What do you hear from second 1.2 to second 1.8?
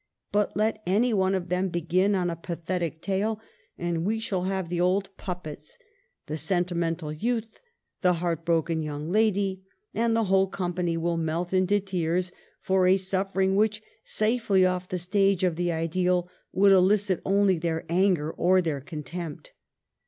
of them